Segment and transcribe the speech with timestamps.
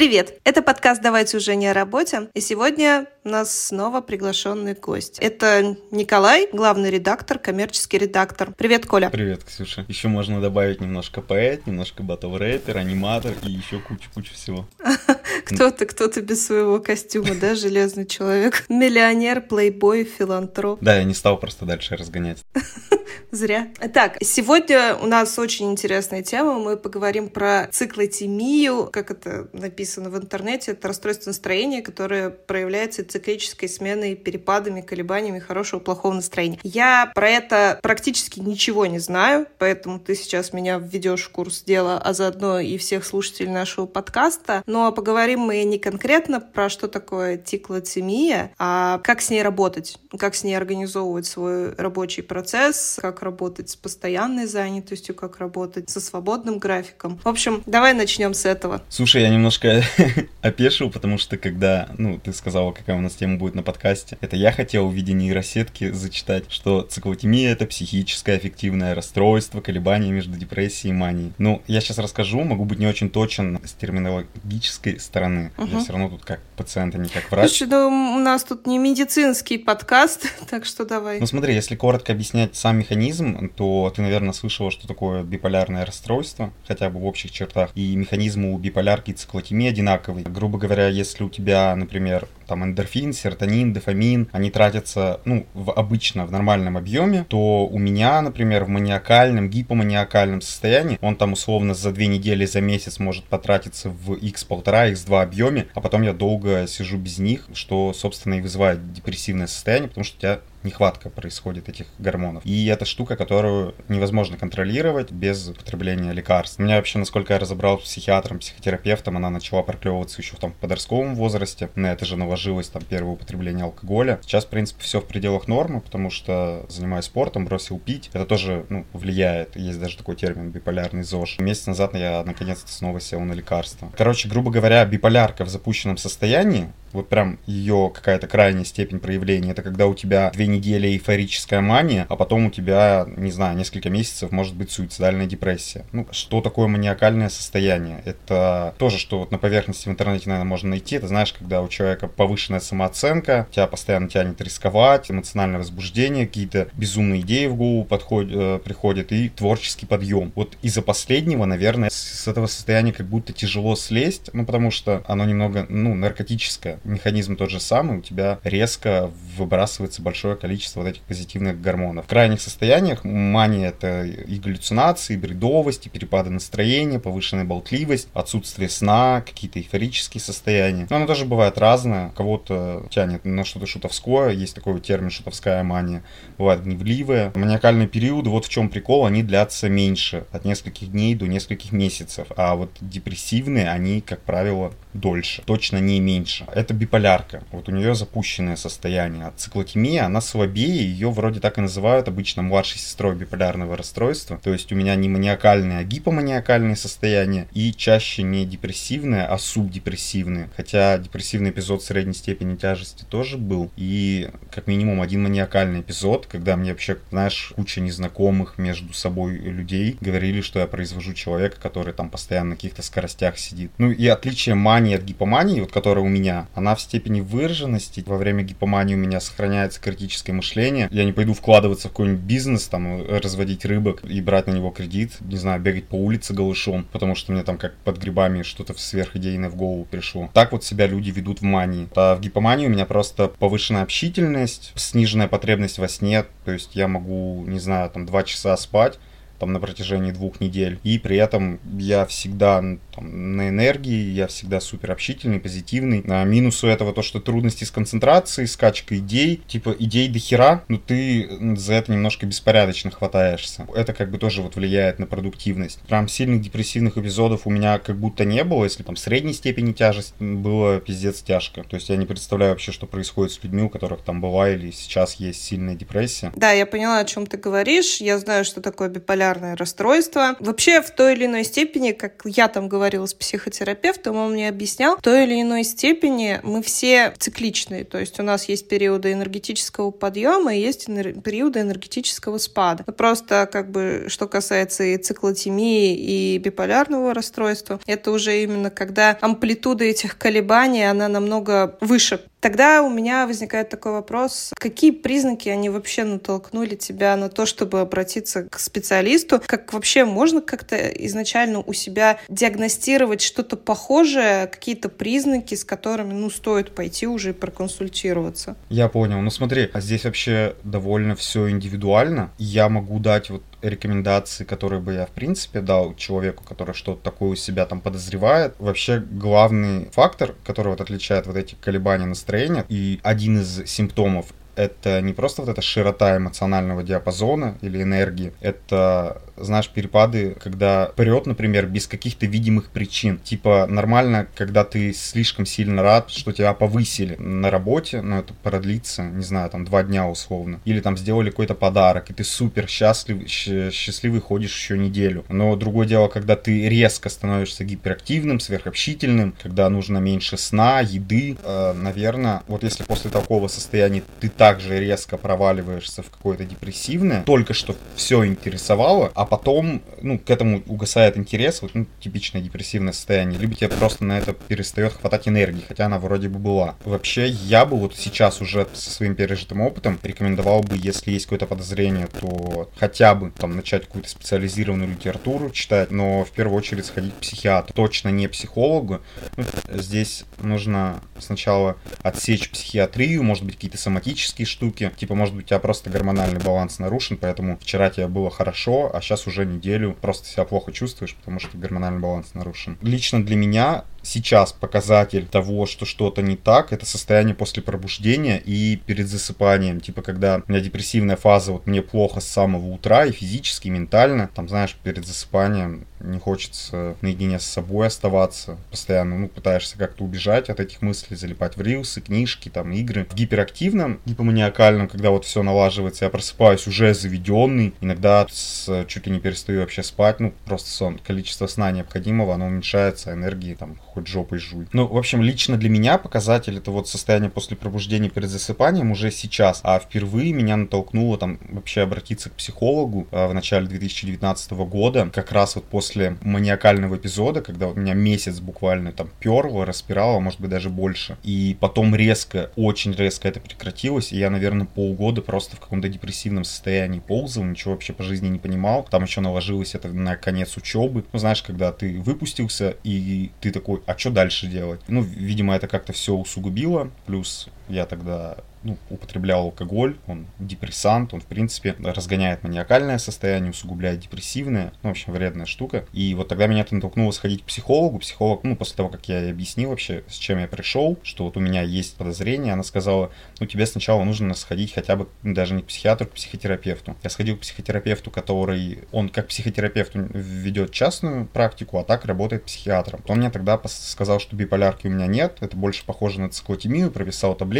[0.00, 0.40] Привет!
[0.44, 2.30] Это подкаст «Давайте уже не о работе».
[2.32, 5.18] И сегодня у нас снова приглашенный гость.
[5.18, 8.54] Это Николай, главный редактор, коммерческий редактор.
[8.56, 9.10] Привет, Коля.
[9.10, 9.84] Привет, Ксюша.
[9.88, 14.66] Еще можно добавить немножко поэт, немножко батл рэпер, аниматор и еще кучу-кучу всего.
[15.44, 18.64] Кто-то, кто-то без своего костюма, да, железный человек.
[18.68, 20.78] Миллионер, плейбой, филантроп.
[20.80, 22.44] Да, я не стал просто дальше разгонять.
[23.32, 23.68] Зря.
[23.92, 26.58] Так, сегодня у нас очень интересная тема.
[26.58, 30.72] Мы поговорим про циклотемию, как это написано в интернете.
[30.72, 36.58] Это расстройство настроения, которое проявляется циклической сменой, перепадами, колебаниями хорошего, плохого настроения.
[36.62, 41.98] Я про это практически ничего не знаю, поэтому ты сейчас меня введешь в курс дела,
[41.98, 44.62] а заодно и всех слушателей нашего подкаста.
[44.66, 50.34] Но поговорим мы не конкретно про что такое циклотемия, а как с ней работать, как
[50.34, 56.58] с ней организовывать свой рабочий процесс, как работать с постоянной занятостью, как работать со свободным
[56.58, 57.18] графиком.
[57.24, 58.82] В общем, давай начнем с этого.
[58.88, 59.79] Слушай, я немножко
[60.42, 64.36] опешил, потому что когда, ну, ты сказала, какая у нас тема будет на подкасте, это
[64.36, 70.90] я хотел в виде нейросетки зачитать, что циклотемия— это психическое аффективное расстройство, колебания между депрессией
[70.90, 71.32] и манией.
[71.38, 75.52] Ну, я сейчас расскажу, могу быть не очень точен с терминологической стороны.
[75.56, 75.66] Угу.
[75.66, 77.48] Я все равно тут как пациент, а не как врач.
[77.48, 81.20] Слушай, ну, у нас тут не медицинский подкаст, так что давай.
[81.20, 86.52] Ну, смотри, если коротко объяснять сам механизм, то ты, наверное, слышала, что такое биполярное расстройство,
[86.66, 87.70] хотя бы в общих чертах.
[87.74, 90.24] И механизм у биполярки и циклотемии одинаковый.
[90.24, 96.26] Грубо говоря, если у тебя, например, там эндорфин, серотонин, дофамин, они тратятся, ну, в, обычно
[96.26, 101.92] в нормальном объеме, то у меня, например, в маниакальном, гипоманиакальном состоянии, он там условно за
[101.92, 106.98] две недели, за месяц может потратиться в x1,5, x2 объеме, а потом я долго сижу
[106.98, 111.86] без них, что, собственно, и вызывает депрессивное состояние, потому что у тебя нехватка происходит этих
[111.98, 112.44] гормонов.
[112.44, 116.58] И это штука, которую невозможно контролировать без употребления лекарств.
[116.58, 120.52] У меня вообще, насколько я разобрал с психиатром, психотерапевтом, она начала проклевываться еще в том
[120.52, 121.70] подростковом возрасте.
[121.74, 124.18] На это же наложилось там первое употребление алкоголя.
[124.22, 128.08] Сейчас, в принципе, все в пределах нормы, потому что занимаюсь спортом, бросил пить.
[128.14, 129.56] Это тоже ну, влияет.
[129.56, 131.38] Есть даже такой термин биполярный ЗОЖ.
[131.40, 133.92] Месяц назад я наконец-то снова сел на лекарства.
[133.96, 139.62] Короче, грубо говоря, биполярка в запущенном состоянии вот прям ее какая-то крайняя степень проявления, это
[139.62, 144.32] когда у тебя две недели эйфорическая мания, а потом у тебя, не знаю, несколько месяцев
[144.32, 145.84] может быть суицидальная депрессия.
[145.92, 148.02] Ну, что такое маниакальное состояние?
[148.04, 150.96] Это тоже, что вот на поверхности в интернете, наверное, можно найти.
[150.96, 157.20] Это, знаешь, когда у человека повышенная самооценка, тебя постоянно тянет рисковать, эмоциональное возбуждение, какие-то безумные
[157.22, 160.32] идеи в голову подходят, э, приходят и творческий подъем.
[160.34, 165.24] Вот из-за последнего, наверное, с этого состояния как будто тяжело слезть, ну, потому что оно
[165.24, 171.02] немного, ну, наркотическое механизм тот же самый, у тебя резко выбрасывается большое количество вот этих
[171.02, 172.06] позитивных гормонов.
[172.06, 178.68] В крайних состояниях мания это и галлюцинации, и бредовость, и перепады настроения, повышенная болтливость, отсутствие
[178.68, 180.86] сна, какие-то эйфорические состояния.
[180.90, 182.10] Но оно тоже бывает разное.
[182.10, 186.02] Кого-то тянет на что-то шутовское, есть такой термин шутовская мания.
[186.38, 187.32] Бывает гневливая.
[187.34, 192.28] Маниакальные периоды, вот в чем прикол, они длятся меньше, от нескольких дней до нескольких месяцев.
[192.36, 196.46] А вот депрессивные, они, как правило, дольше, точно не меньше.
[196.52, 199.26] Это биполярка, вот у нее запущенное состояние.
[199.26, 204.38] А циклотемия, она слабее, ее вроде так и называют обычно младшей сестрой биполярного расстройства.
[204.42, 210.50] То есть у меня не маниакальное, а гипоманиакальное состояние, и чаще не депрессивное, а субдепрессивное.
[210.56, 216.56] Хотя депрессивный эпизод средней степени тяжести тоже был, и как минимум один маниакальный эпизод, когда
[216.56, 222.10] мне вообще, знаешь, куча незнакомых между собой людей говорили, что я произвожу человека, который там
[222.10, 223.70] постоянно на каких-то скоростях сидит.
[223.78, 228.04] Ну и отличие мании от гипомании, вот которая у меня, она в степени выраженности.
[228.06, 230.88] Во время гипомании у меня сохраняется критическое мышление.
[230.92, 235.16] Я не пойду вкладываться в какой-нибудь бизнес, там, разводить рыбок и брать на него кредит,
[235.20, 239.50] не знаю, бегать по улице голышом, потому что мне там как под грибами что-то сверхидейное
[239.50, 240.30] в голову пришло.
[240.32, 241.88] Так вот себя люди ведут в мании.
[241.96, 246.88] А в гипомании у меня просто повышенная общительность, сниженная потребность во сне, то есть я
[246.88, 248.98] могу, не знаю, там, два часа спать,
[249.40, 250.78] там на протяжении двух недель.
[250.84, 252.62] И при этом я всегда
[252.94, 256.04] там, на энергии, я всегда супер общительный, позитивный.
[256.06, 260.78] А минусу этого то, что трудности с концентрацией, скачка идей, типа идей до хера, но
[260.78, 263.66] ты за это немножко беспорядочно хватаешься.
[263.74, 265.80] Это как бы тоже вот влияет на продуктивность.
[265.82, 270.14] Прям сильных депрессивных эпизодов у меня как будто не было, если там средней степени тяжесть
[270.20, 271.64] было пиздец тяжко.
[271.64, 274.70] То есть я не представляю вообще, что происходит с людьми, у которых там была или
[274.70, 276.32] сейчас есть сильная депрессия.
[276.36, 278.02] Да, я поняла, о чем ты говоришь.
[278.02, 280.36] Я знаю, что такое биполярное биполярное расстройство.
[280.40, 284.96] Вообще, в той или иной степени, как я там говорила с психотерапевтом, он мне объяснял,
[284.96, 287.84] в той или иной степени мы все цикличные.
[287.84, 292.84] То есть у нас есть периоды энергетического подъема и есть периоды энергетического спада.
[292.84, 299.84] Просто как бы что касается и циклотемии, и биполярного расстройства, это уже именно когда амплитуда
[299.84, 306.04] этих колебаний, она намного выше Тогда у меня возникает такой вопрос, какие признаки они вообще
[306.04, 309.42] натолкнули тебя на то, чтобы обратиться к специалисту?
[309.46, 316.30] Как вообще можно как-то изначально у себя диагностировать что-то похожее, какие-то признаки, с которыми, ну,
[316.30, 318.56] стоит пойти уже и проконсультироваться?
[318.70, 319.20] Я понял.
[319.20, 322.30] Ну смотри, а здесь вообще довольно все индивидуально.
[322.38, 327.30] Я могу дать вот рекомендации, которые бы я, в принципе, дал человеку, который что-то такое
[327.30, 328.54] у себя там подозревает.
[328.58, 334.26] Вообще, главный фактор, который вот отличает вот эти колебания настроения, и один из симптомов
[334.60, 341.26] это не просто вот эта широта эмоционального диапазона или энергии, это знаешь, перепады, когда прет,
[341.26, 343.18] например, без каких-то видимых причин.
[343.18, 349.02] Типа нормально, когда ты слишком сильно рад, что тебя повысили на работе, но это продлится,
[349.02, 350.60] не знаю, там два дня условно.
[350.64, 355.24] Или там сделали какой-то подарок, и ты супер счастлив, счастливый ходишь еще неделю.
[355.28, 361.36] Но другое дело, когда ты резко становишься гиперактивным, сверхобщительным, когда нужно меньше сна, еды.
[361.42, 367.54] Э, наверное, вот если после такого состояния ты также резко проваливаешься в какое-то депрессивное, только
[367.54, 373.38] что все интересовало, а потом, ну, к этому угасает интерес, вот, ну, типичное депрессивное состояние,
[373.38, 376.74] либо тебе просто на это перестает хватать энергии, хотя она вроде бы была.
[376.84, 381.46] Вообще, я бы вот сейчас уже со своим пережитым опытом рекомендовал бы, если есть какое-то
[381.46, 387.14] подозрение, то хотя бы там начать какую-то специализированную литературу читать, но в первую очередь сходить
[387.14, 389.00] к психиатру, точно не психологу.
[389.36, 389.44] Ну,
[389.74, 395.58] здесь нужно сначала отсечь психиатрию, может быть, какие-то соматические штуки, типа, может быть, у тебя
[395.58, 400.44] просто гормональный баланс нарушен, поэтому вчера тебе было хорошо, а сейчас уже неделю просто себя
[400.44, 402.78] плохо чувствуешь, потому что гормональный баланс нарушен.
[402.82, 408.76] Лично для меня сейчас показатель того, что что-то не так, это состояние после пробуждения и
[408.76, 409.80] перед засыпанием.
[409.80, 413.70] Типа, когда у меня депрессивная фаза, вот мне плохо с самого утра и физически, и
[413.70, 414.30] ментально.
[414.34, 418.58] Там, знаешь, перед засыпанием не хочется наедине с собой оставаться.
[418.70, 423.06] Постоянно, ну, пытаешься как-то убежать от этих мыслей, залипать в рилсы, книжки, там, игры.
[423.10, 427.74] В гиперактивном, гипоманиакальном, когда вот все налаживается, я просыпаюсь уже заведенный.
[427.80, 430.98] Иногда с, чуть ли не перестаю вообще спать, ну, просто сон.
[430.98, 434.66] Количество сна необходимого, оно уменьшается, энергии там хоть жопой жуй.
[434.72, 439.10] Ну, в общем, лично для меня показатель это вот состояние после пробуждения перед засыпанием уже
[439.10, 445.10] сейчас, а впервые меня натолкнуло там вообще обратиться к психологу а, в начале 2019 года,
[445.12, 450.40] как раз вот после маниакального эпизода, когда у меня месяц буквально там перло, распирало, может
[450.40, 455.56] быть даже больше, и потом резко, очень резко это прекратилось, и я, наверное, полгода просто
[455.56, 459.88] в каком-то депрессивном состоянии ползал, ничего вообще по жизни не понимал, там еще наложилось это
[459.88, 464.80] на конец учебы, ну, знаешь, когда ты выпустился, и ты такой, а что дальше делать?
[464.86, 471.20] Ну, видимо, это как-то все усугубило, плюс я тогда ну, употреблял алкоголь, он депрессант, он,
[471.20, 475.86] в принципе, разгоняет маниакальное состояние, усугубляет депрессивное, ну, в общем, вредная штука.
[475.92, 477.98] И вот тогда меня это натолкнуло сходить к психологу.
[477.98, 481.36] Психолог, ну, после того, как я ей объяснил вообще, с чем я пришел, что вот
[481.36, 485.54] у меня есть подозрение, она сказала, ну, тебе сначала нужно сходить хотя бы, ну, даже
[485.54, 486.96] не к психиатру, к психотерапевту.
[487.02, 493.00] Я сходил к психотерапевту, который, он как психотерапевт ведет частную практику, а так работает психиатром.
[493.08, 497.34] Он мне тогда сказал, что биполярки у меня нет, это больше похоже на циклотемию, прописал
[497.34, 497.59] таблетки,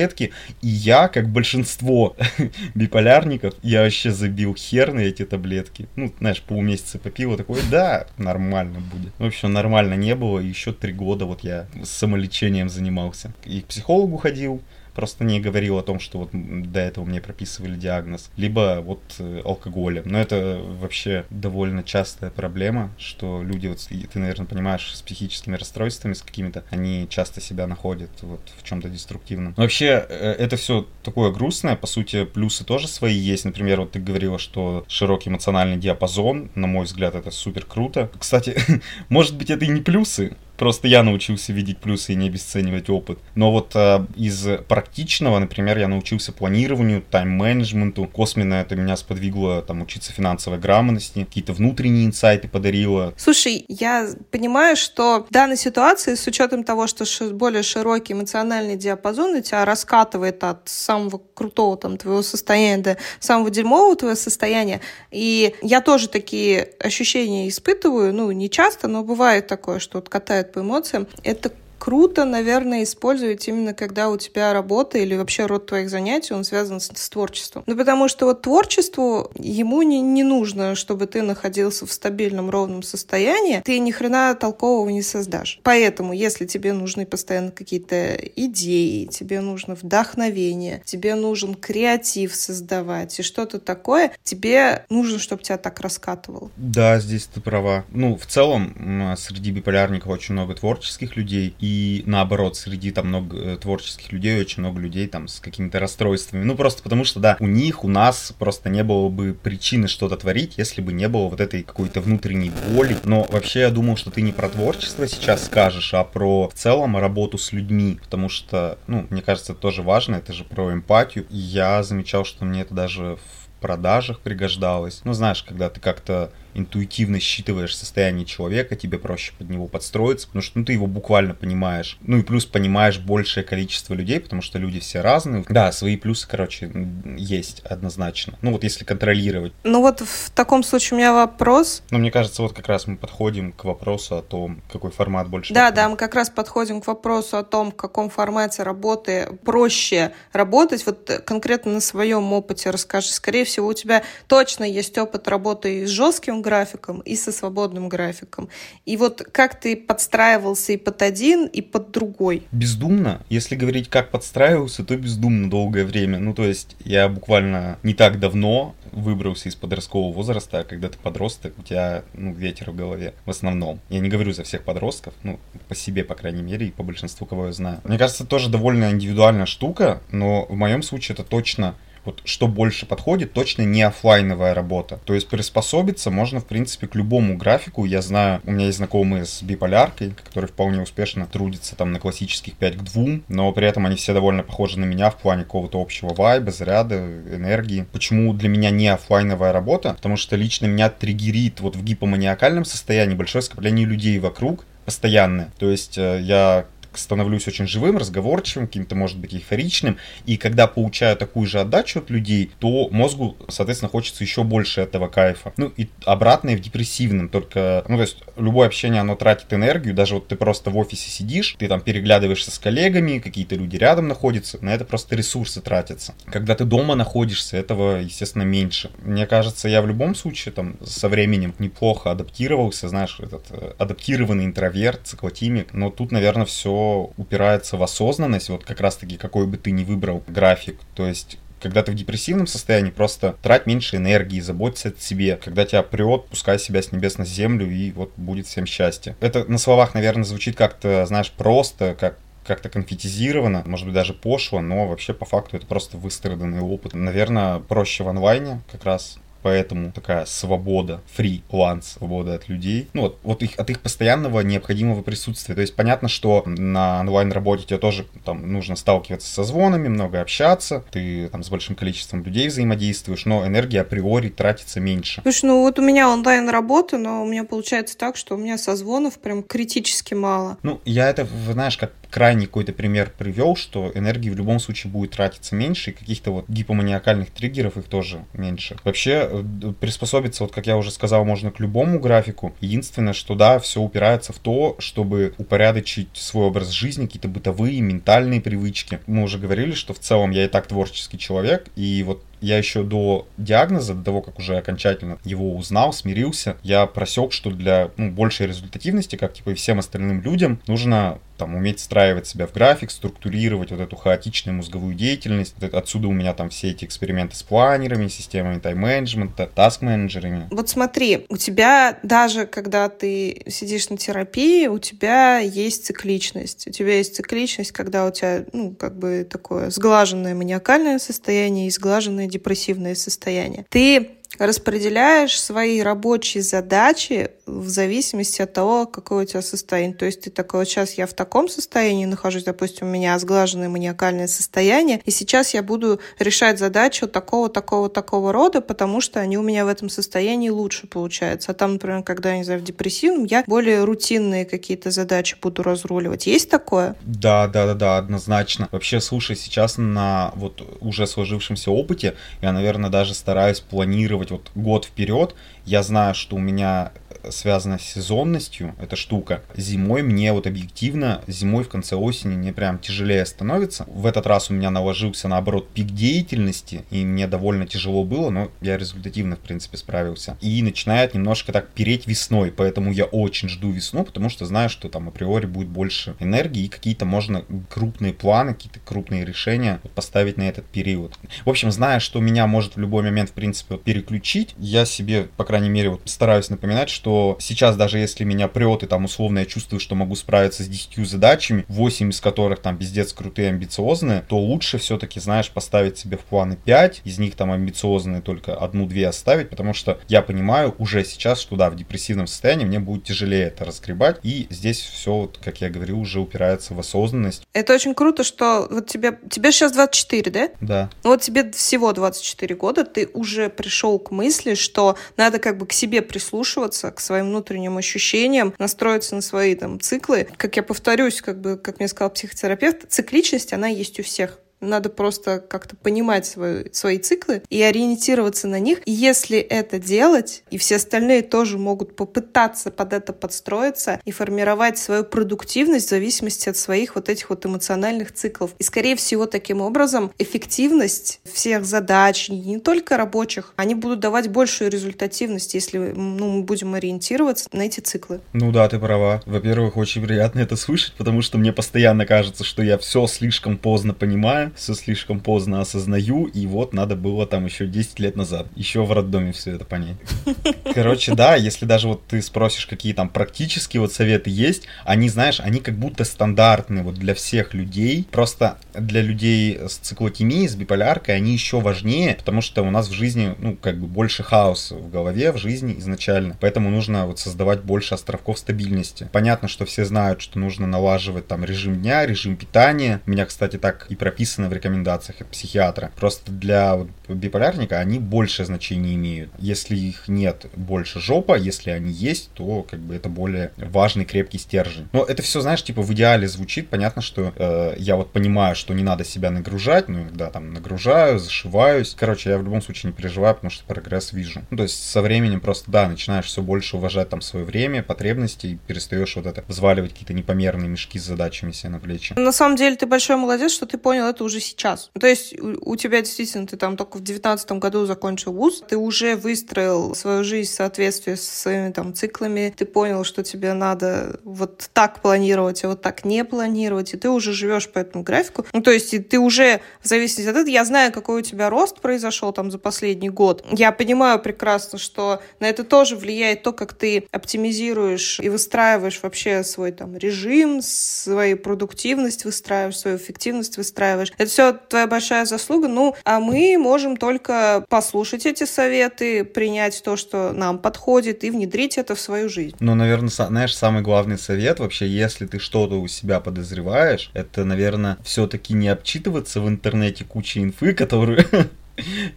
[0.61, 2.17] и я я, как большинство
[2.75, 5.89] биполярников, я вообще забил хер на эти таблетки.
[5.95, 9.13] Ну, знаешь, полмесяца попил, такой, да, нормально будет.
[9.19, 13.33] В общем, нормально не было, еще три года вот я самолечением занимался.
[13.45, 14.61] И к психологу ходил,
[14.95, 19.43] просто не говорил о том, что вот до этого мне прописывали диагноз, либо вот э,
[19.45, 20.03] алкоголем.
[20.07, 26.15] Но это вообще довольно частая проблема, что люди, вот ты, наверное, понимаешь, с психическими расстройствами,
[26.15, 29.55] с какими-то, они часто себя находят вот в чем-то деструктивном.
[29.57, 33.45] Но вообще, э, это все такое грустное, по сути, плюсы тоже свои есть.
[33.45, 38.11] Например, вот ты говорила, что широкий эмоциональный диапазон, на мой взгляд, это супер круто.
[38.19, 38.57] Кстати,
[39.09, 43.19] может быть, это и не плюсы, Просто я научился видеть плюсы и не обесценивать опыт.
[43.35, 48.05] Но вот э, из практичного, например, я научился планированию, тайм-менеджменту.
[48.05, 53.15] Косменно это меня сподвигло там учиться финансовой грамотности, какие-то внутренние инсайты подарило.
[53.17, 59.37] Слушай, я понимаю, что в данной ситуации, с учетом того, что более широкий эмоциональный диапазон
[59.37, 65.55] у тебя раскатывает от самого крутого там твоего состояния до самого дерьмового твоего состояния, и
[65.63, 70.11] я тоже такие ощущения испытываю, ну, не часто, но бывает такое, что вот
[70.51, 75.67] катает по эмоциям, это круто, наверное, использовать именно когда у тебя работа или вообще род
[75.67, 77.65] твоих занятий, он связан с, с творчеством.
[77.67, 82.83] Ну, потому что вот творчеству ему не, не нужно, чтобы ты находился в стабильном, ровном
[82.83, 85.59] состоянии, ты ни хрена толкового не создашь.
[85.63, 93.23] Поэтому, если тебе нужны постоянно какие-то идеи, тебе нужно вдохновение, тебе нужен креатив создавать и
[93.23, 96.51] что-то такое, тебе нужно, чтобы тебя так раскатывало.
[96.57, 97.87] Да, здесь ты права.
[97.91, 101.70] Ну, в целом, среди биполярников очень много творческих людей, и
[102.07, 106.45] наоборот, среди там много э, творческих людей, очень много людей там с какими-то расстройствами.
[106.45, 110.17] Ну, просто потому что, да, у них, у нас просто не было бы причины что-то
[110.17, 112.97] творить, если бы не было вот этой какой-то внутренней боли.
[113.05, 116.97] Но вообще я думал, что ты не про творчество сейчас скажешь, а про в целом
[116.97, 121.27] работу с людьми, потому что, ну, мне кажется, это тоже важно, это же про эмпатию.
[121.31, 125.03] И я замечал, что мне это даже в продажах пригождалось.
[125.05, 130.43] Ну, знаешь, когда ты как-то интуитивно считываешь состояние человека, тебе проще под него подстроиться, потому
[130.43, 131.99] что ну, ты его буквально понимаешь.
[132.01, 135.45] Ну и плюс понимаешь большее количество людей, потому что люди все разные.
[135.49, 136.71] Да, свои плюсы, короче,
[137.17, 138.39] есть однозначно.
[138.43, 139.53] Ну вот если контролировать.
[139.65, 141.83] Ну вот в таком случае у меня вопрос.
[141.91, 145.55] Ну мне кажется, вот как раз мы подходим к вопросу о том, какой формат больше.
[145.55, 150.13] Да, да, мы как раз подходим к вопросу о том, в каком формате работы проще
[150.33, 150.85] работать.
[150.87, 153.09] Вот конкретно на своем опыте расскажи.
[153.09, 158.49] Скорее всего, у тебя точно есть опыт работы с жестким графиком, и со свободным графиком.
[158.85, 162.43] И вот как ты подстраивался и под один, и под другой?
[162.53, 163.23] Бездумно.
[163.29, 166.19] Если говорить, как подстраивался, то бездумно долгое время.
[166.19, 170.99] Ну, то есть я буквально не так давно выбрался из подросткового возраста, а когда ты
[170.99, 173.81] подросток, у тебя, ну, ветер в голове в основном.
[173.89, 177.27] Я не говорю за всех подростков, ну, по себе, по крайней мере, и по большинству,
[177.27, 177.81] кого я знаю.
[177.85, 182.87] Мне кажется, тоже довольно индивидуальная штука, но в моем случае это точно вот что больше
[182.87, 185.01] подходит, точно не офлайновая работа.
[185.05, 187.85] То есть приспособиться можно, в принципе, к любому графику.
[187.85, 192.55] Я знаю, у меня есть знакомые с биполяркой, которые вполне успешно трудятся там на классических
[192.55, 195.81] 5 к 2, но при этом они все довольно похожи на меня в плане какого-то
[195.81, 197.87] общего вайба, заряда, энергии.
[197.93, 199.95] Почему для меня не офлайновая работа?
[199.95, 205.53] Потому что лично меня триггерит вот в гипоманиакальном состоянии большое скопление людей вокруг, постоянное.
[205.59, 209.99] То есть э, я становлюсь очень живым, разговорчивым, каким-то, может быть, эйфоричным.
[210.27, 215.09] И когда получаю такую же отдачу от людей, то мозгу, соответственно, хочется еще больше этого
[215.09, 215.53] кайфа.
[215.57, 220.15] Ну и обратное в депрессивном, только, ну то есть любое общение, оно тратит энергию, даже
[220.15, 224.59] вот ты просто в офисе сидишь, ты там переглядываешься с коллегами, какие-то люди рядом находятся,
[224.65, 226.15] на это просто ресурсы тратятся.
[226.27, 228.91] Когда ты дома находишься, этого, естественно, меньше.
[229.03, 234.45] Мне кажется, я в любом случае там со временем неплохо адаптировался, знаешь, этот э, адаптированный
[234.45, 236.80] интроверт, циклотимик, но тут, наверное, все
[237.17, 241.83] упирается в осознанность, вот как раз-таки какой бы ты ни выбрал график, то есть когда
[241.83, 245.37] ты в депрессивном состоянии, просто трать меньше энергии, заботься о себе.
[245.37, 249.15] Когда тебя прет, пускай себя с небес на землю, и вот будет всем счастье.
[249.21, 254.61] Это на словах, наверное, звучит как-то, знаешь, просто, как как-то конфетизировано, может быть, даже пошло,
[254.61, 256.95] но вообще по факту это просто выстраданный опыт.
[256.95, 263.19] Наверное, проще в онлайне как раз поэтому такая свобода, фриланс, свобода от людей, ну вот,
[263.23, 265.55] вот их, от их постоянного необходимого присутствия.
[265.55, 270.85] То есть понятно, что на онлайн-работе тебе тоже там нужно сталкиваться со звонами, много общаться,
[270.91, 275.21] ты там с большим количеством людей взаимодействуешь, но энергия априори тратится меньше.
[275.23, 279.19] Слушай, ну вот у меня онлайн-работа, но у меня получается так, что у меня созвонов
[279.19, 280.59] прям критически мало.
[280.63, 285.13] Ну, я это, знаешь, как крайний какой-то пример привел, что энергии в любом случае будет
[285.13, 288.77] тратиться меньше, и каких-то вот гипоманиакальных триггеров их тоже меньше.
[288.85, 292.55] Вообще э, приспособиться, вот как я уже сказал, можно к любому графику.
[292.61, 298.41] Единственное, что да, все упирается в то, чтобы упорядочить свой образ жизни, какие-то бытовые, ментальные
[298.41, 299.01] привычки.
[299.07, 302.83] Мы уже говорили, что в целом я и так творческий человек, и вот я еще
[302.83, 308.11] до диагноза, до того, как уже окончательно его узнал, смирился, я просек, что для ну,
[308.11, 312.91] большей результативности, как типа и всем остальным людям, нужно там уметь встраивать себя в график,
[312.91, 315.55] структурировать вот эту хаотичную мозговую деятельность.
[315.73, 320.49] Отсюда у меня там все эти эксперименты с планерами, системами тайм-менеджмента, таск-менеджерами.
[320.51, 326.67] Вот смотри, у тебя даже когда ты сидишь на терапии, у тебя есть цикличность.
[326.67, 331.71] У тебя есть цикличность, когда у тебя, ну, как бы такое сглаженное маниакальное состояние и
[331.71, 333.67] сглаженное депрессивное состояние.
[333.69, 339.97] Ты распределяешь свои рабочие задачи в зависимости от того, какое у тебя состояние.
[339.97, 343.69] То есть ты такой, вот сейчас я в таком состоянии нахожусь, допустим, у меня сглаженное
[343.69, 349.37] маниакальное состояние, и сейчас я буду решать задачу такого, такого, такого рода, потому что они
[349.37, 351.53] у меня в этом состоянии лучше получаются.
[351.53, 355.63] А там, например, когда, я не знаю, в депрессивном, я более рутинные какие-то задачи буду
[355.63, 356.27] разруливать.
[356.27, 356.97] Есть такое?
[357.03, 358.69] Да, да, да, да, однозначно.
[358.73, 364.85] Вообще, слушай, сейчас на вот уже сложившемся опыте я, наверное, даже стараюсь планировать вот год
[364.85, 365.35] вперед.
[365.65, 366.93] Я знаю, что у меня
[367.29, 369.43] связана с сезонностью, эта штука.
[369.57, 373.85] Зимой мне вот объективно, зимой в конце осени мне прям тяжелее становится.
[373.89, 378.51] В этот раз у меня наложился, наоборот, пик деятельности, и мне довольно тяжело было, но
[378.61, 380.37] я результативно, в принципе, справился.
[380.41, 384.89] И начинает немножко так переть весной, поэтому я очень жду весну, потому что знаю, что
[384.89, 390.49] там априори будет больше энергии, и какие-то можно крупные планы, какие-то крупные решения поставить на
[390.49, 391.19] этот период.
[391.45, 395.45] В общем, зная, что меня может в любой момент, в принципе, переключить, я себе, по
[395.45, 397.10] крайней мере, вот стараюсь напоминать, что
[397.41, 401.09] сейчас даже если меня прет, и там условно я чувствую, что могу справиться с 10
[401.09, 406.21] задачами, 8 из которых там пиздец крутые, амбициозные, то лучше все-таки, знаешь, поставить себе в
[406.21, 411.41] планы 5, из них там амбициозные только одну-две оставить, потому что я понимаю уже сейчас,
[411.41, 415.61] что да, в депрессивном состоянии мне будет тяжелее это разгребать, и здесь все, вот, как
[415.61, 417.47] я говорю, уже упирается в осознанность.
[417.53, 420.49] Это очень круто, что вот тебе, тебе сейчас 24, да?
[420.61, 420.91] Да.
[421.05, 425.67] Ну вот тебе всего 24 года, ты уже пришел к мысли, что надо как бы
[425.67, 430.29] к себе прислушиваться, к своим внутренним ощущениям, настроиться на свои там циклы.
[430.37, 434.39] Как я повторюсь, как бы, как мне сказал психотерапевт, цикличность, она есть у всех.
[434.61, 438.81] Надо просто как-то понимать свой, свои циклы и ориентироваться на них.
[438.87, 444.79] И если это делать, и все остальные тоже могут попытаться под это подстроиться и формировать
[444.79, 448.51] свою продуктивность в зависимости от своих вот этих вот эмоциональных циклов.
[448.59, 454.71] И, скорее всего, таким образом эффективность всех задач, не только рабочих, они будут давать большую
[454.71, 458.21] результативность, если ну, мы будем ориентироваться на эти циклы.
[458.33, 459.23] Ну да, ты права.
[459.27, 463.95] Во-первых, очень приятно это слышать, потому что мне постоянно кажется, что я все слишком поздно
[463.95, 468.85] понимаю, все слишком поздно осознаю, и вот надо было там еще 10 лет назад, еще
[468.85, 469.97] в роддоме все это понять.
[470.75, 475.41] Короче, да, если даже вот ты спросишь, какие там практические вот советы есть, они, знаешь,
[475.41, 481.17] они как будто стандартные вот для всех людей, просто для людей с циклотемией, с биполяркой,
[481.17, 484.91] они еще важнее, потому что у нас в жизни, ну, как бы больше хаоса в
[484.91, 489.09] голове, в жизни изначально, поэтому нужно вот создавать больше островков стабильности.
[489.13, 493.01] Понятно, что все знают, что нужно налаживать там режим дня, режим питания.
[493.07, 495.91] У меня, кстати, так и прописано прописаны в рекомендациях психиатра.
[495.97, 499.31] Просто для биполярника они большее значение имеют.
[499.39, 501.37] Если их нет, больше жопа.
[501.37, 504.89] Если они есть, то как бы это более важный, крепкий стержень.
[504.93, 506.69] Но это все, знаешь, типа в идеале звучит.
[506.69, 511.19] Понятно, что э, я вот понимаю, что не надо себя нагружать, но иногда там нагружаю,
[511.19, 511.95] зашиваюсь.
[511.99, 514.43] Короче, я в любом случае не переживаю, потому что прогресс вижу.
[514.51, 518.47] Ну, то есть со временем просто, да, начинаешь все больше уважать там свое время, потребности
[518.47, 522.15] и перестаешь вот это взваливать какие-то непомерные мешки с задачами себе на плечи.
[522.17, 524.91] На самом деле ты большой молодец, что ты понял это уже сейчас.
[524.99, 528.77] То есть у, у тебя действительно, ты там только в девятнадцатом году закончил вуз, ты
[528.77, 534.21] уже выстроил свою жизнь в соответствии с своими там циклами, ты понял, что тебе надо
[534.25, 538.47] вот так планировать, а вот так не планировать, и ты уже живешь по этому графику.
[538.53, 541.81] Ну, то есть ты уже, в зависимости от этого, я знаю, какой у тебя рост
[541.81, 543.45] произошел там за последний год.
[543.51, 549.43] Я понимаю прекрасно, что на это тоже влияет то, как ты оптимизируешь и выстраиваешь вообще
[549.45, 554.13] свой там режим, свою продуктивность выстраиваешь, свою эффективность выстраиваешь.
[554.21, 555.67] Это все твоя большая заслуга.
[555.67, 561.79] Ну, а мы можем только послушать эти советы, принять то, что нам подходит, и внедрить
[561.79, 562.55] это в свою жизнь.
[562.61, 567.97] Ну, наверное, знаешь, самый главный совет вообще, если ты что-то у себя подозреваешь, это, наверное,
[568.05, 571.25] все-таки не обчитываться в интернете кучей инфы, которую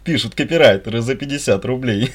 [0.04, 2.12] пишут копирайтеры за 50 рублей,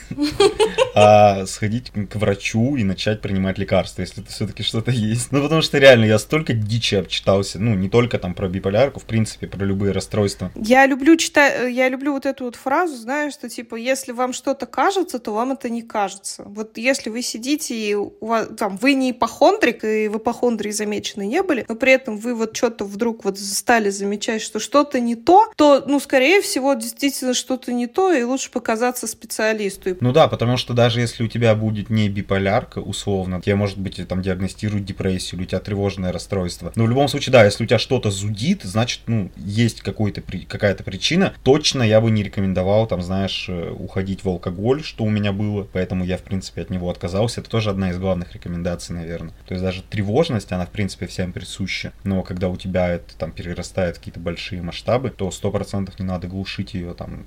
[0.95, 5.33] а сходить к врачу и начать принимать лекарства, если это все-таки что-то есть.
[5.33, 9.05] Ну, потому что реально я столько дичи обчитался, ну, не только там про биполярку, в
[9.05, 10.51] принципе, про любые расстройства.
[10.57, 14.67] Я люблю читать, я люблю вот эту вот фразу, знаешь, что типа, если вам что-то
[14.67, 16.43] кажется, то вам это не кажется.
[16.45, 21.27] Вот если вы сидите и у вас, там, вы не ипохондрик, и в ипохондрии замечены
[21.27, 25.15] не были, но при этом вы вот что-то вдруг вот стали замечать, что что-то не
[25.15, 29.97] то, то, ну, скорее всего, действительно что-то не то, и лучше показаться специалисту.
[30.01, 34.07] Ну да, потому что даже если у тебя будет не биполярка, условно, тебе, может быть,
[34.07, 36.73] там диагностируют депрессию, или у тебя тревожное расстройство.
[36.75, 40.83] Но в любом случае, да, если у тебя что-то зудит, значит, ну, есть какой-то, какая-то
[40.83, 41.35] причина.
[41.43, 45.67] Точно я бы не рекомендовал, там, знаешь, э, уходить в алкоголь, что у меня было,
[45.73, 47.41] поэтому я, в принципе, от него отказался.
[47.41, 49.35] Это тоже одна из главных рекомендаций, наверное.
[49.47, 51.93] То есть даже тревожность, она, в принципе, всем присуща.
[52.05, 56.27] Но когда у тебя это там перерастает какие-то большие масштабы, то сто процентов не надо
[56.27, 57.27] глушить ее там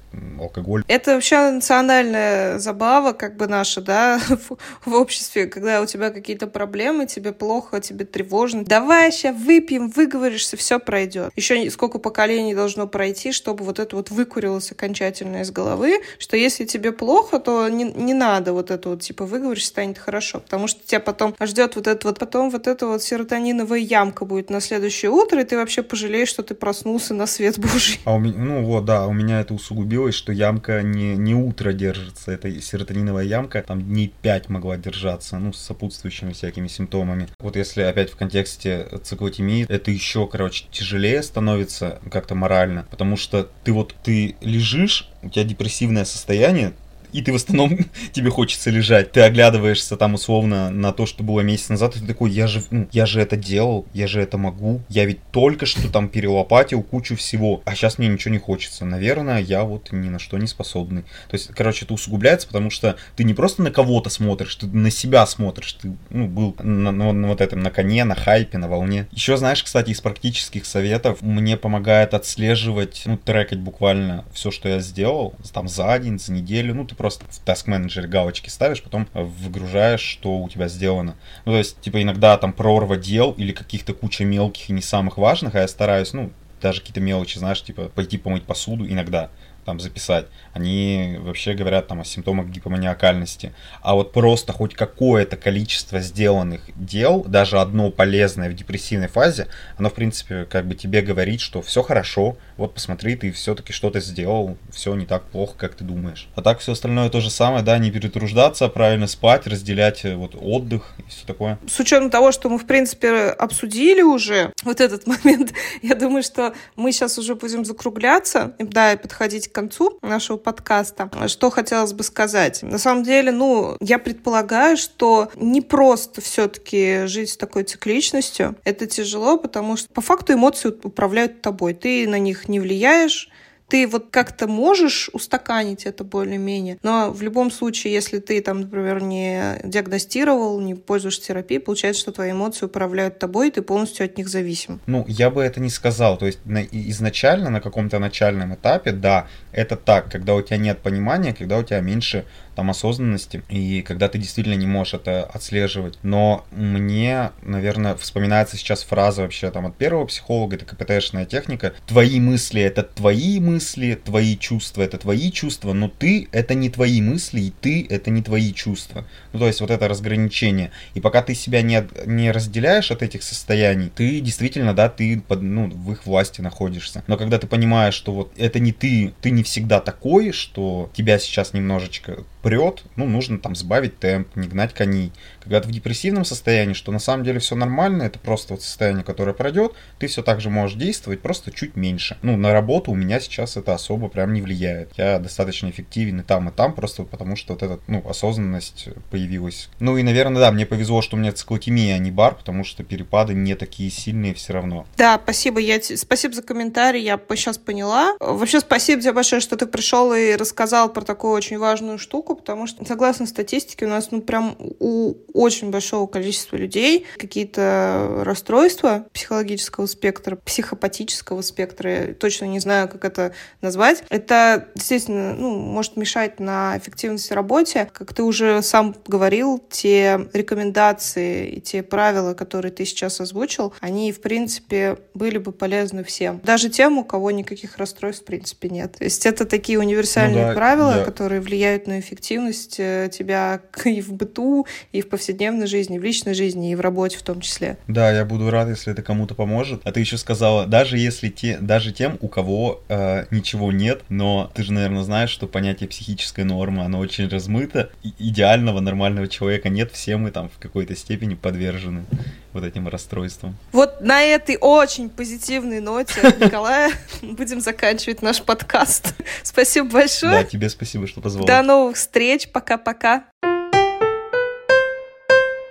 [0.39, 0.83] алкоголь.
[0.87, 6.47] Это вообще национальная забава, как бы наша, да, в, в обществе, когда у тебя какие-то
[6.47, 8.63] проблемы, тебе плохо, тебе тревожно.
[8.65, 11.31] Давай сейчас выпьем, выговоришься, все пройдет.
[11.35, 16.65] Еще сколько поколений должно пройти, чтобы вот это вот выкурилось окончательно из головы, что если
[16.65, 20.85] тебе плохо, то не, не надо вот это вот, типа, выговоришь, станет хорошо, потому что
[20.85, 25.11] тебя потом ждет вот это вот, потом вот эта вот серотониновая ямка будет на следующее
[25.11, 27.99] утро, и ты вообще пожалеешь, что ты проснулся на свет Божий.
[28.05, 29.53] А у меня, ну вот, да, у меня это
[30.01, 35.37] усугубилось, что ямка не, не утро держится, это серотониновая ямка там дней 5 могла держаться,
[35.37, 37.27] ну, с сопутствующими всякими симптомами.
[37.39, 43.49] Вот если опять в контексте циклотемии, это еще, короче, тяжелее становится как-то морально, потому что
[43.63, 46.73] ты вот, ты лежишь, у тебя депрессивное состояние,
[47.13, 47.77] и ты в основном
[48.11, 49.11] тебе хочется лежать.
[49.11, 52.63] Ты оглядываешься там условно на то, что было месяц назад, и ты такой, я же,
[52.71, 56.83] ну, я же это делал, я же это могу, я ведь только что там перелопатил
[56.83, 58.85] кучу всего, а сейчас мне ничего не хочется.
[58.85, 61.03] Наверное, я вот ни на что не способный.
[61.29, 64.91] То есть, короче, это усугубляется, потому что ты не просто на кого-то смотришь, ты на
[64.91, 68.67] себя смотришь, ты, ну, был на, на, на вот этом, на коне, на хайпе, на
[68.67, 69.07] волне.
[69.11, 74.79] Еще, знаешь, кстати, из практических советов мне помогает отслеживать, ну, трекать буквально все, что я
[74.79, 79.07] сделал, там, за день, за неделю, ну, ты просто в Task Manager галочки ставишь, потом
[79.15, 81.15] выгружаешь, что у тебя сделано.
[81.45, 85.17] Ну, то есть, типа, иногда там прорва дел или каких-то куча мелких и не самых
[85.17, 89.31] важных, а я стараюсь, ну, даже какие-то мелочи, знаешь, типа, пойти помыть посуду иногда
[89.65, 93.53] там записать, они вообще говорят там о симптомах гипоманиакальности.
[93.81, 99.89] А вот просто хоть какое-то количество сделанных дел, даже одно полезное в депрессивной фазе, оно,
[99.89, 104.57] в принципе, как бы тебе говорит, что все хорошо, вот посмотри, ты все-таки что-то сделал,
[104.71, 106.27] все не так плохо, как ты думаешь.
[106.35, 110.35] А так все остальное то же самое, да, не перетруждаться, правильно спать, разделять э, вот
[110.39, 111.59] отдых и все такое.
[111.67, 116.53] С учетом того, что мы, в принципе, обсудили уже вот этот момент, я думаю, что
[116.75, 121.09] мы сейчас уже будем закругляться, да, и подходить к концу нашего подкаста.
[121.27, 122.63] Что хотелось бы сказать?
[122.63, 128.55] На самом деле, ну, я предполагаю, что не просто все-таки жить с такой цикличностью.
[128.63, 131.73] Это тяжело, потому что по факту эмоции управляют тобой.
[131.73, 133.29] Ты на них не влияешь,
[133.71, 139.01] ты вот как-то можешь устаканить это более-менее, но в любом случае, если ты там, например,
[139.01, 144.17] не диагностировал, не пользуешься терапией, получается, что твои эмоции управляют тобой, и ты полностью от
[144.17, 144.81] них зависим.
[144.87, 146.17] Ну, я бы это не сказал.
[146.17, 150.79] То есть на, изначально, на каком-то начальном этапе, да, это так, когда у тебя нет
[150.79, 152.25] понимания, когда у тебя меньше
[152.61, 155.97] там осознанности, и когда ты действительно не можешь это отслеживать.
[156.03, 161.73] Но мне, наверное, вспоминается сейчас фраза вообще там от первого психолога, это КПТшная техника.
[161.87, 167.01] Твои мысли— это твои мысли, твои чувства— это твои чувства, но ты— это не твои
[167.01, 169.05] мысли, и ты— это не твои чувства.
[169.33, 170.69] Ну, то есть вот это разграничение.
[170.93, 175.41] И пока ты себя не, не разделяешь от этих состояний, ты действительно, да, ты под,
[175.41, 177.03] ну, в их власти находишься.
[177.07, 181.17] Но когда ты понимаешь, что вот это не ты, ты не всегда такой, что тебя
[181.17, 185.13] сейчас немножечко прет, ну, нужно там сбавить темп, не гнать коней.
[185.39, 189.05] Когда ты в депрессивном состоянии, что на самом деле все нормально, это просто вот состояние,
[189.05, 192.17] которое пройдет, ты все так же можешь действовать, просто чуть меньше.
[192.21, 194.91] Ну, на работу у меня сейчас это особо прям не влияет.
[194.97, 199.69] Я достаточно эффективен и там, и там, просто потому что вот эта, ну, осознанность появилась.
[199.79, 202.83] Ну и, наверное, да, мне повезло, что у меня циклотемия, а не бар, потому что
[202.83, 204.85] перепады не такие сильные все равно.
[204.97, 208.17] Да, спасибо, я спасибо за комментарий, я сейчас поняла.
[208.19, 212.67] Вообще, спасибо тебе большое, что ты пришел и рассказал про такую очень важную штуку, потому
[212.67, 219.85] что, согласно статистике, у нас, ну, прям у очень большого количества людей какие-то расстройства психологического
[219.85, 224.03] спектра, психопатического спектра, я точно не знаю, как это назвать.
[224.09, 227.89] Это, естественно, ну, может мешать на эффективности работе.
[227.91, 234.11] Как ты уже сам говорил, те рекомендации и те правила, которые ты сейчас озвучил, они,
[234.11, 236.39] в принципе, были бы полезны всем.
[236.43, 238.97] Даже тем, у кого никаких расстройств, в принципе, нет.
[238.97, 241.05] То есть это такие универсальные ну, да, правила, да.
[241.05, 246.33] которые влияют на эффективность э, тебя и в быту, и в повседневной жизни, в личной
[246.33, 247.77] жизни и в работе в том числе.
[247.87, 249.81] Да, я буду рад, если это кому-то поможет.
[249.83, 254.51] А ты еще сказала, даже если те, даже тем, у кого э, ничего нет, но
[254.53, 257.89] ты же, наверное, знаешь, что понятие психической нормы, оно очень размыто.
[258.03, 262.05] И идеального, нормального человека нет, все мы там в какой-то степени подвержены
[262.53, 263.55] вот этим расстройствам.
[263.71, 269.13] Вот на этой очень позитивной ноте, Николая, будем заканчивать наш подкаст.
[269.43, 270.31] Спасибо большое.
[270.31, 271.45] Да, тебе спасибо, что позвал.
[271.45, 272.51] До новых встреч.
[272.51, 273.23] Пока-пока.